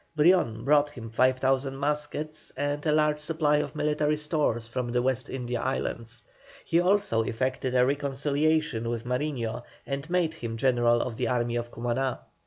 Brion 0.15 0.63
brought 0.65 0.89
him 0.89 1.11
5,000 1.11 1.75
muskets 1.77 2.51
and 2.57 2.83
a 2.87 2.91
large 2.91 3.19
supply 3.19 3.57
of 3.57 3.75
military 3.75 4.17
stores 4.17 4.67
from 4.67 4.91
the 4.91 5.01
West 5.03 5.29
India 5.29 5.61
Islands. 5.61 6.23
He 6.65 6.79
also 6.79 7.21
effected 7.21 7.75
a 7.75 7.85
reconciliation 7.85 8.89
with 8.89 9.05
Mariño 9.05 9.61
and 9.85 10.09
made 10.09 10.33
him 10.33 10.57
general 10.57 11.03
of 11.03 11.17
the 11.17 11.27
Army 11.27 11.55
of 11.55 11.69
Cumaná. 11.71 12.17